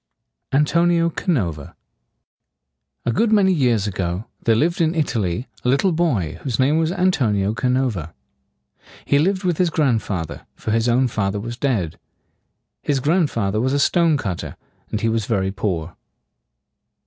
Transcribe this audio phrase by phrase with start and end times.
[0.51, 1.75] ANTONIO CANOVA.
[3.05, 6.89] A good many years ago there lived in Italy a little boy whose name was
[6.91, 8.11] An to´ni o Ca no´va.
[9.05, 11.99] He lived with his grand fa ther, for his own father was dead.
[12.81, 14.55] His grand fa ther was a stone cut ter,
[14.89, 15.95] and he was very poor.